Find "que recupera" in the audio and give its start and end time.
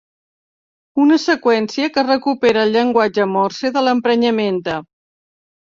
1.99-2.65